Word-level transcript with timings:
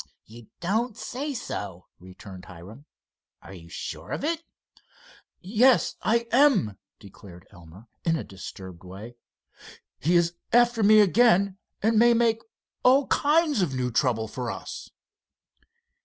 "You 0.25 0.47
don't 0.61 0.97
say 0.97 1.35
so," 1.35 1.85
returned 1.99 2.45
Hiram. 2.45 2.85
"Are 3.43 3.53
you 3.53 3.69
sure 3.69 4.09
of 4.09 4.23
it?" 4.23 4.41
"Yes, 5.41 5.95
I 6.01 6.25
am," 6.31 6.79
declared 6.99 7.45
Elmer, 7.51 7.87
in 8.03 8.15
a 8.15 8.23
disturbed 8.23 8.83
way. 8.83 9.17
"He 9.99 10.15
is 10.15 10.33
after 10.51 10.81
me 10.81 11.01
again, 11.01 11.59
and 11.83 11.99
may 11.99 12.15
make 12.15 12.39
all 12.81 13.05
kinds 13.09 13.61
of 13.61 13.75
new 13.75 13.91
trouble 13.91 14.27
for 14.27 14.49
us." 14.49 14.89